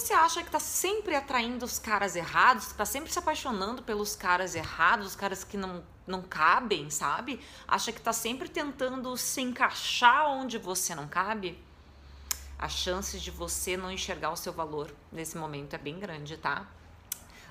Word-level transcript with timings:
você 0.00 0.14
acha 0.14 0.42
que 0.42 0.50
tá 0.50 0.58
sempre 0.58 1.14
atraindo 1.14 1.64
os 1.64 1.78
caras 1.78 2.16
errados, 2.16 2.68
que 2.68 2.74
tá 2.74 2.84
sempre 2.84 3.12
se 3.12 3.18
apaixonando 3.18 3.82
pelos 3.82 4.16
caras 4.16 4.54
errados, 4.54 5.08
os 5.08 5.16
caras 5.16 5.44
que 5.44 5.56
não, 5.56 5.84
não 6.06 6.22
cabem, 6.22 6.88
sabe? 6.88 7.40
Acha 7.68 7.92
que 7.92 8.00
tá 8.00 8.12
sempre 8.12 8.48
tentando 8.48 9.14
se 9.16 9.40
encaixar 9.42 10.26
onde 10.28 10.58
você 10.58 10.94
não 10.94 11.06
cabe? 11.06 11.62
A 12.58 12.68
chance 12.68 13.20
de 13.20 13.30
você 13.30 13.76
não 13.76 13.90
enxergar 13.90 14.30
o 14.30 14.36
seu 14.36 14.52
valor 14.52 14.94
nesse 15.12 15.36
momento 15.36 15.74
é 15.74 15.78
bem 15.78 15.98
grande, 15.98 16.36
tá? 16.36 16.66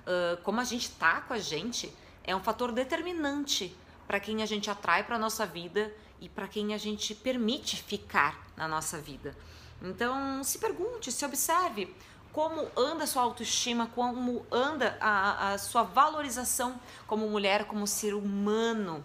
Uh, 0.02 0.42
como 0.44 0.60
a 0.60 0.64
gente 0.64 0.90
tá 0.92 1.22
com 1.22 1.34
a 1.34 1.40
gente 1.40 1.94
é 2.24 2.36
um 2.36 2.42
fator 2.42 2.72
determinante 2.72 3.76
para 4.08 4.20
quem 4.20 4.42
a 4.42 4.46
gente 4.46 4.70
atrai 4.70 5.04
para 5.04 5.20
nossa 5.20 5.46
vida 5.46 5.94
e 6.20 6.28
para 6.28 6.48
quem 6.48 6.74
a 6.74 6.78
gente 6.78 7.14
permite 7.14 7.82
ficar 7.82 8.48
na 8.58 8.68
nossa 8.68 8.98
vida. 8.98 9.38
Então, 9.82 10.44
se 10.44 10.58
pergunte, 10.60 11.12
se 11.12 11.24
observe 11.24 11.96
como 12.32 12.68
anda 12.78 13.04
a 13.04 13.08
sua 13.08 13.24
autoestima, 13.24 13.88
como 13.94 14.46
anda 14.52 14.98
a, 15.00 15.54
a 15.54 15.58
sua 15.58 15.84
valorização 15.84 16.80
como 17.08 17.28
mulher, 17.30 17.66
como 17.66 17.86
ser 17.88 18.14
humano 18.14 19.04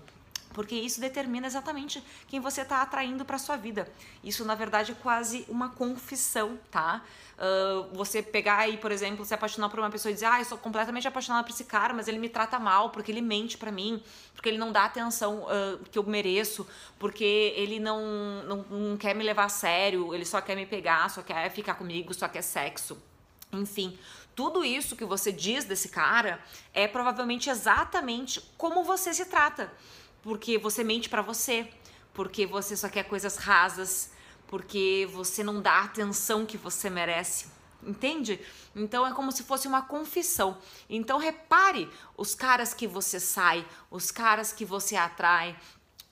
porque 0.54 0.76
isso 0.76 1.00
determina 1.00 1.46
exatamente 1.46 2.02
quem 2.28 2.40
você 2.40 2.62
está 2.62 2.80
atraindo 2.80 3.24
para 3.24 3.36
sua 3.36 3.56
vida. 3.56 3.90
Isso, 4.22 4.44
na 4.44 4.54
verdade, 4.54 4.92
é 4.92 4.94
quase 4.94 5.44
uma 5.48 5.68
confissão, 5.68 6.58
tá? 6.70 7.02
Uh, 7.36 7.94
você 7.94 8.22
pegar 8.22 8.58
aí, 8.58 8.78
por 8.78 8.92
exemplo, 8.92 9.24
se 9.24 9.34
apaixonar 9.34 9.68
por 9.68 9.80
uma 9.80 9.90
pessoa 9.90 10.10
e 10.12 10.14
dizer, 10.14 10.26
ah, 10.26 10.38
eu 10.38 10.44
sou 10.44 10.56
completamente 10.56 11.08
apaixonada 11.08 11.44
por 11.44 11.52
esse 11.52 11.64
cara, 11.64 11.92
mas 11.92 12.06
ele 12.06 12.18
me 12.18 12.28
trata 12.28 12.58
mal, 12.58 12.90
porque 12.90 13.10
ele 13.10 13.20
mente 13.20 13.58
para 13.58 13.72
mim, 13.72 14.00
porque 14.32 14.48
ele 14.48 14.58
não 14.58 14.70
dá 14.70 14.82
a 14.82 14.86
atenção 14.86 15.42
uh, 15.42 15.78
que 15.90 15.98
eu 15.98 16.04
mereço, 16.04 16.66
porque 16.98 17.52
ele 17.56 17.80
não, 17.80 18.00
não, 18.44 18.56
não 18.70 18.96
quer 18.96 19.14
me 19.14 19.24
levar 19.24 19.44
a 19.44 19.48
sério, 19.48 20.14
ele 20.14 20.24
só 20.24 20.40
quer 20.40 20.54
me 20.54 20.64
pegar, 20.64 21.10
só 21.10 21.22
quer 21.22 21.50
ficar 21.50 21.74
comigo, 21.74 22.14
só 22.14 22.28
quer 22.28 22.42
sexo. 22.42 22.96
Enfim, 23.56 23.98
tudo 24.34 24.64
isso 24.64 24.96
que 24.96 25.04
você 25.04 25.30
diz 25.30 25.64
desse 25.64 25.88
cara 25.88 26.40
é 26.72 26.88
provavelmente 26.88 27.48
exatamente 27.48 28.40
como 28.56 28.84
você 28.84 29.14
se 29.14 29.26
trata 29.26 29.72
porque 30.24 30.56
você 30.56 30.82
mente 30.82 31.10
para 31.10 31.20
você, 31.20 31.70
porque 32.14 32.46
você 32.46 32.74
só 32.74 32.88
quer 32.88 33.04
coisas 33.04 33.36
rasas, 33.36 34.10
porque 34.46 35.06
você 35.12 35.44
não 35.44 35.60
dá 35.60 35.72
a 35.72 35.84
atenção 35.84 36.46
que 36.46 36.56
você 36.56 36.88
merece. 36.88 37.52
Entende? 37.82 38.40
Então 38.74 39.06
é 39.06 39.12
como 39.12 39.30
se 39.30 39.42
fosse 39.42 39.68
uma 39.68 39.82
confissão. 39.82 40.56
Então 40.88 41.18
repare 41.18 41.90
os 42.16 42.34
caras 42.34 42.72
que 42.72 42.86
você 42.86 43.20
sai, 43.20 43.66
os 43.90 44.10
caras 44.10 44.50
que 44.50 44.64
você 44.64 44.96
atrai, 44.96 45.54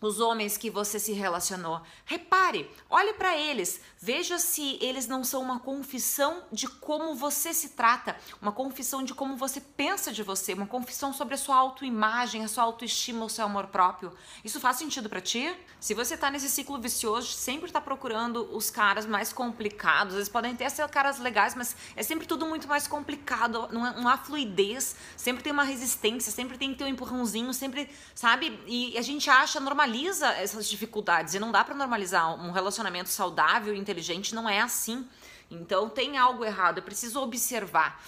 os 0.07 0.21
homens 0.21 0.57
que 0.57 0.71
você 0.71 0.99
se 0.99 1.13
relacionou. 1.13 1.81
Repare, 2.05 2.69
olhe 2.91 3.13
para 3.15 3.37
eles, 3.37 3.81
veja 4.01 4.39
se 4.39 4.79
eles 4.81 5.07
não 5.07 5.23
são 5.23 5.41
uma 5.41 5.61
confissão 5.61 6.43
de 6.51 6.67
como 6.67 7.15
você 7.15 7.55
se 7.55 7.71
trata, 7.71 8.17
uma 8.41 8.53
confissão 8.53 9.05
de 9.05 9.15
como 9.15 9.37
você 9.37 9.61
pensa 9.61 10.13
de 10.13 10.23
você, 10.23 10.55
uma 10.55 10.67
confissão 10.67 11.13
sobre 11.13 11.35
a 11.35 11.39
sua 11.39 11.57
autoimagem, 11.57 12.45
a 12.45 12.49
sua 12.49 12.65
autoestima, 12.65 13.25
o 13.25 13.31
seu 13.31 13.45
amor 13.45 13.69
próprio. 13.69 14.13
Isso 14.45 14.59
faz 14.59 14.77
sentido 14.77 15.09
para 15.09 15.21
ti? 15.21 15.55
Se 15.79 15.95
você 15.95 16.17
tá 16.17 16.31
nesse 16.31 16.49
ciclo 16.49 16.81
vicioso, 16.81 17.29
sempre 17.33 17.71
tá 17.71 17.81
procurando 17.81 18.49
os 18.57 18.71
caras 18.71 19.07
mais 19.07 19.33
complicados, 19.33 20.15
eles 20.15 20.29
podem 20.29 20.57
ter 20.57 20.71
ser 20.71 20.89
caras 20.89 21.19
legais, 21.19 21.55
mas 21.55 21.77
é 21.95 22.03
sempre 22.03 22.27
tudo 22.27 22.47
muito 22.47 22.67
mais 22.67 22.87
complicado, 22.87 23.69
não, 23.71 23.87
é, 23.87 24.13
há 24.13 24.19
fluidez, 24.19 24.97
sempre 25.17 25.43
tem 25.43 25.53
uma 25.53 25.65
resistência, 25.65 26.33
sempre 26.33 26.59
tem 26.59 26.73
que 26.73 26.79
ter 26.79 26.85
um 26.85 26.89
empurrãozinho, 26.89 27.53
sempre, 27.55 27.89
sabe? 28.15 28.59
E 28.67 28.97
a 28.99 29.03
gente 29.03 29.31
acha 29.31 29.61
normal 29.61 29.92
normaliza 29.93 30.29
essas 30.29 30.67
dificuldades 30.69 31.35
e 31.35 31.39
não 31.39 31.53
dá 31.53 31.63
para 31.63 31.75
normalizar 31.75 32.35
um 32.43 32.51
relacionamento 32.51 33.11
saudável 33.11 33.75
e 33.75 33.79
inteligente, 33.79 34.35
não 34.35 34.49
é 34.49 34.61
assim. 34.61 35.07
Então 35.51 35.89
tem 35.89 36.17
algo 36.17 36.45
errado, 36.45 36.79
eu 36.79 36.83
preciso 36.83 37.21
observar. 37.21 38.03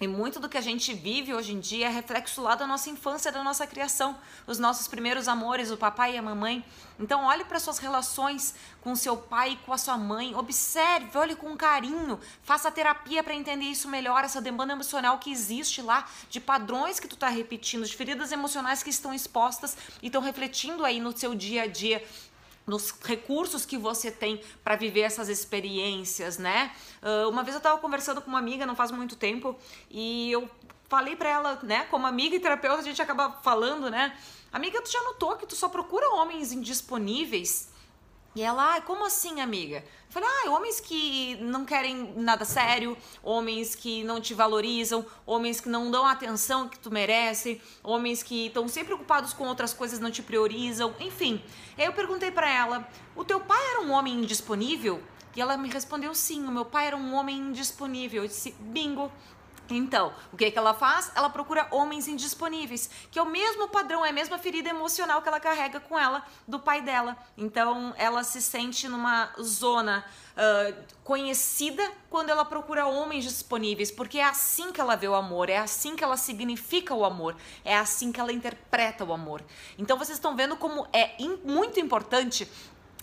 E 0.00 0.08
muito 0.08 0.40
do 0.40 0.48
que 0.48 0.56
a 0.56 0.62
gente 0.62 0.94
vive 0.94 1.34
hoje 1.34 1.52
em 1.52 1.60
dia 1.60 1.88
é 1.88 1.90
reflexo 1.90 2.40
lá 2.40 2.54
da 2.54 2.66
nossa 2.66 2.88
infância, 2.88 3.30
da 3.30 3.44
nossa 3.44 3.66
criação, 3.66 4.16
os 4.46 4.58
nossos 4.58 4.88
primeiros 4.88 5.28
amores, 5.28 5.70
o 5.70 5.76
papai 5.76 6.14
e 6.14 6.16
a 6.16 6.22
mamãe. 6.22 6.64
Então, 6.98 7.24
olhe 7.26 7.44
para 7.44 7.60
suas 7.60 7.76
relações 7.76 8.54
com 8.80 8.96
seu 8.96 9.14
pai 9.14 9.52
e 9.52 9.56
com 9.56 9.74
a 9.74 9.78
sua 9.78 9.98
mãe, 9.98 10.34
observe, 10.34 11.18
olhe 11.18 11.36
com 11.36 11.54
carinho, 11.54 12.18
faça 12.42 12.70
terapia 12.70 13.22
para 13.22 13.34
entender 13.34 13.66
isso 13.66 13.88
melhor, 13.88 14.24
essa 14.24 14.40
demanda 14.40 14.72
emocional 14.72 15.18
que 15.18 15.30
existe 15.30 15.82
lá, 15.82 16.08
de 16.30 16.40
padrões 16.40 16.98
que 16.98 17.06
tu 17.06 17.14
está 17.14 17.28
repetindo, 17.28 17.84
de 17.84 17.94
feridas 17.94 18.32
emocionais 18.32 18.82
que 18.82 18.88
estão 18.88 19.12
expostas 19.12 19.76
e 20.02 20.06
estão 20.06 20.22
refletindo 20.22 20.82
aí 20.82 20.98
no 20.98 21.14
seu 21.14 21.34
dia 21.34 21.64
a 21.64 21.66
dia 21.66 22.02
nos 22.66 22.90
recursos 23.02 23.64
que 23.64 23.76
você 23.76 24.10
tem 24.10 24.40
para 24.62 24.76
viver 24.76 25.00
essas 25.00 25.28
experiências, 25.28 26.38
né? 26.38 26.72
Uh, 27.02 27.28
uma 27.28 27.42
vez 27.42 27.54
eu 27.54 27.58
estava 27.58 27.78
conversando 27.78 28.20
com 28.20 28.28
uma 28.28 28.38
amiga, 28.38 28.66
não 28.66 28.76
faz 28.76 28.90
muito 28.90 29.16
tempo, 29.16 29.58
e 29.90 30.30
eu 30.30 30.48
falei 30.88 31.14
para 31.14 31.28
ela, 31.28 31.58
né, 31.62 31.84
como 31.84 32.06
amiga 32.06 32.34
e 32.34 32.40
terapeuta, 32.40 32.80
a 32.80 32.82
gente 32.82 33.00
acaba 33.00 33.30
falando, 33.42 33.88
né? 33.88 34.16
Amiga, 34.52 34.82
tu 34.82 34.90
já 34.90 35.00
notou 35.02 35.36
que 35.36 35.46
tu 35.46 35.54
só 35.54 35.68
procura 35.68 36.08
homens 36.14 36.52
indisponíveis? 36.52 37.69
E 38.34 38.42
ela, 38.42 38.76
ah, 38.76 38.80
como 38.80 39.04
assim, 39.04 39.40
amiga? 39.40 39.78
Eu 39.78 40.12
falei, 40.12 40.28
ah, 40.28 40.50
homens 40.50 40.78
que 40.78 41.36
não 41.40 41.64
querem 41.64 42.14
nada 42.16 42.44
sério, 42.44 42.96
homens 43.22 43.74
que 43.74 44.04
não 44.04 44.20
te 44.20 44.34
valorizam, 44.34 45.04
homens 45.26 45.60
que 45.60 45.68
não 45.68 45.90
dão 45.90 46.06
a 46.06 46.12
atenção 46.12 46.68
que 46.68 46.78
tu 46.78 46.92
merece, 46.92 47.60
homens 47.82 48.22
que 48.22 48.46
estão 48.46 48.68
sempre 48.68 48.94
ocupados 48.94 49.32
com 49.32 49.46
outras 49.48 49.72
coisas, 49.72 49.98
não 49.98 50.10
te 50.10 50.22
priorizam, 50.22 50.94
enfim. 51.00 51.42
Aí 51.76 51.84
eu 51.86 51.92
perguntei 51.92 52.30
para 52.30 52.48
ela, 52.48 52.88
o 53.16 53.24
teu 53.24 53.40
pai 53.40 53.60
era 53.72 53.80
um 53.80 53.90
homem 53.90 54.14
indisponível? 54.14 55.02
E 55.34 55.40
ela 55.40 55.56
me 55.56 55.68
respondeu 55.68 56.14
sim, 56.14 56.44
o 56.44 56.50
meu 56.50 56.64
pai 56.64 56.88
era 56.88 56.96
um 56.96 57.14
homem 57.14 57.36
indisponível. 57.36 58.22
Eu 58.22 58.28
disse, 58.28 58.54
bingo, 58.60 59.10
então, 59.74 60.12
o 60.32 60.36
que, 60.36 60.50
que 60.50 60.58
ela 60.58 60.74
faz? 60.74 61.10
Ela 61.14 61.30
procura 61.30 61.68
homens 61.70 62.08
indisponíveis, 62.08 62.90
que 63.10 63.18
é 63.18 63.22
o 63.22 63.26
mesmo 63.26 63.68
padrão, 63.68 64.04
é 64.04 64.10
a 64.10 64.12
mesma 64.12 64.38
ferida 64.38 64.68
emocional 64.68 65.22
que 65.22 65.28
ela 65.28 65.40
carrega 65.40 65.80
com 65.80 65.98
ela 65.98 66.24
do 66.46 66.58
pai 66.58 66.82
dela. 66.82 67.16
Então, 67.36 67.94
ela 67.96 68.24
se 68.24 68.40
sente 68.40 68.88
numa 68.88 69.32
zona 69.40 70.04
uh, 70.32 70.84
conhecida 71.04 71.82
quando 72.08 72.30
ela 72.30 72.44
procura 72.44 72.86
homens 72.86 73.24
disponíveis, 73.24 73.90
porque 73.90 74.18
é 74.18 74.24
assim 74.24 74.72
que 74.72 74.80
ela 74.80 74.96
vê 74.96 75.08
o 75.08 75.14
amor, 75.14 75.48
é 75.48 75.58
assim 75.58 75.96
que 75.96 76.04
ela 76.04 76.16
significa 76.16 76.94
o 76.94 77.04
amor, 77.04 77.36
é 77.64 77.76
assim 77.76 78.12
que 78.12 78.20
ela 78.20 78.32
interpreta 78.32 79.04
o 79.04 79.12
amor. 79.12 79.42
Então, 79.78 79.98
vocês 79.98 80.16
estão 80.16 80.36
vendo 80.36 80.56
como 80.56 80.86
é 80.92 81.16
muito 81.44 81.78
importante 81.80 82.48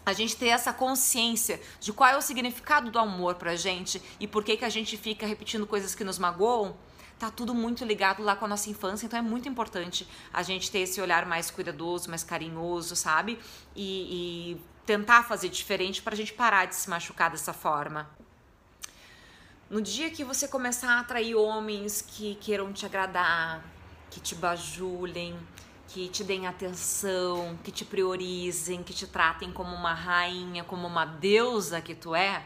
a 0.10 0.14
gente 0.14 0.36
ter 0.38 0.48
essa 0.48 0.72
consciência 0.72 1.60
de 1.80 1.92
qual 1.92 2.10
é 2.10 2.18
o 2.18 2.22
significado 2.22 2.90
do 2.90 2.98
amor 2.98 3.36
pra 3.36 3.56
gente 3.56 4.02
e 4.20 4.28
por 4.28 4.44
que, 4.44 4.56
que 4.56 4.66
a 4.66 4.70
gente 4.70 4.96
fica 4.98 5.28
repetindo 5.28 5.68
coisas 5.68 5.94
que 5.94 6.04
nos 6.04 6.18
magoam, 6.18 6.76
tá 7.20 7.30
tudo 7.30 7.54
muito 7.54 7.84
ligado 7.84 8.24
lá 8.24 8.36
com 8.36 8.46
a 8.46 8.48
nossa 8.48 8.70
infância, 8.70 9.06
então 9.06 9.20
é 9.20 9.22
muito 9.22 9.50
importante 9.50 10.08
a 10.32 10.44
gente 10.44 10.72
ter 10.72 10.80
esse 10.80 11.02
olhar 11.02 11.26
mais 11.26 11.52
cuidadoso, 11.52 12.10
mais 12.10 12.24
carinhoso, 12.24 12.96
sabe? 12.96 13.38
E, 13.76 14.56
e 14.56 14.62
tentar 14.86 15.24
fazer 15.24 15.50
diferente 15.50 16.02
pra 16.02 16.16
gente 16.16 16.32
parar 16.34 16.66
de 16.66 16.76
se 16.76 16.90
machucar 16.90 17.30
dessa 17.30 17.52
forma. 17.52 18.10
No 19.70 19.82
dia 19.82 20.10
que 20.10 20.24
você 20.24 20.48
começar 20.48 20.92
a 20.92 21.00
atrair 21.02 21.36
homens 21.36 22.02
que 22.02 22.36
queiram 22.36 22.72
te 22.72 22.86
agradar, 22.86 23.62
que 24.10 24.22
te 24.22 24.34
bajulem, 24.34 25.38
que 25.88 26.10
te 26.10 26.24
deem 26.24 26.48
atenção, 26.48 27.58
que 27.64 27.72
te 27.72 27.86
priorizem, 27.86 28.84
que 28.84 28.94
te 28.94 29.08
tratem 29.08 29.52
como 29.52 29.74
uma 29.74 29.94
rainha, 29.94 30.64
como 30.64 30.86
uma 30.86 31.06
deusa 31.06 31.82
que 31.82 31.96
tu 31.96 32.14
é, 32.14 32.46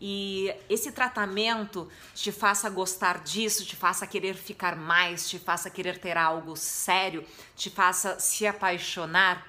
e 0.00 0.50
esse 0.70 0.90
tratamento 0.92 1.86
te 2.14 2.32
faça 2.32 2.70
gostar 2.70 3.22
disso, 3.22 3.66
te 3.66 3.76
faça 3.76 4.06
querer 4.06 4.34
ficar 4.34 4.74
mais, 4.74 5.28
te 5.28 5.38
faça 5.38 5.68
querer 5.68 5.98
ter 5.98 6.16
algo 6.16 6.56
sério, 6.56 7.22
te 7.54 7.68
faça 7.68 8.18
se 8.18 8.46
apaixonar, 8.46 9.46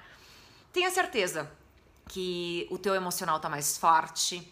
tenha 0.70 0.90
certeza 0.90 1.50
que 2.06 2.66
o 2.70 2.76
teu 2.76 2.94
emocional 2.94 3.36
está 3.36 3.48
mais 3.48 3.78
forte, 3.78 4.46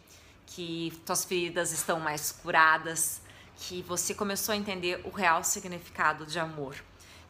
que 0.47 0.91
tuas 1.05 1.23
feridas 1.23 1.71
estão 1.71 2.01
mais 2.01 2.33
curadas, 2.33 3.21
que 3.57 3.83
você 3.83 4.15
começou 4.15 4.55
a 4.55 4.57
entender 4.57 5.03
o 5.05 5.11
real 5.11 5.45
significado 5.45 6.25
de 6.25 6.39
amor 6.39 6.77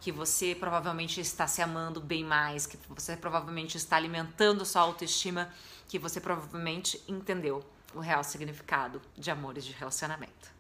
que 0.01 0.11
você 0.11 0.55
provavelmente 0.55 1.21
está 1.21 1.47
se 1.47 1.61
amando 1.61 2.01
bem 2.01 2.25
mais, 2.25 2.67
que 2.67 2.79
você 2.89 3.17
provavelmente 3.17 3.77
está 3.77 3.97
alimentando 3.97 4.65
sua 4.65 4.83
autoestima, 4.83 5.53
que 5.89 5.99
você 5.99 6.21
provavelmente 6.21 7.03
entendeu 7.07 7.65
o 7.95 8.01
real 8.01 8.25
significado 8.25 9.01
de 9.17 9.31
amor 9.31 9.59
e 9.59 9.61
de 9.61 9.73
relacionamento. 9.73 10.51